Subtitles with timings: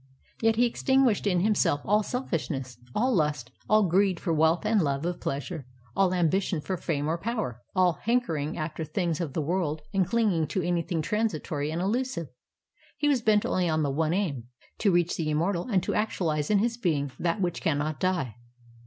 [0.41, 5.05] Yet he extinguished in himself all selfishness, all lust, all greed for wealth and love
[5.05, 9.43] of pleasure, all ambition for fame or power, all hanker ing after things of the
[9.43, 12.29] world and clinging to anything 59 INDIA transiton and illusive.
[12.97, 14.45] He was bent only on the one aim.
[14.79, 18.37] to reach the immortal and to actualize in his being that which cannot die.